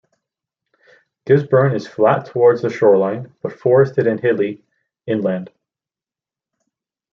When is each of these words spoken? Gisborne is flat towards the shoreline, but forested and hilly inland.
Gisborne 1.27 1.75
is 1.75 1.85
flat 1.85 2.25
towards 2.25 2.63
the 2.63 2.71
shoreline, 2.71 3.35
but 3.43 3.53
forested 3.59 4.07
and 4.07 4.19
hilly 4.19 4.63
inland. 5.05 5.51